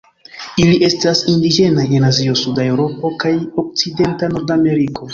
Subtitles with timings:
[0.63, 5.09] Ili estas indiĝenaj en Azio, suda Eŭropo kaj okcidenta Nordameriko.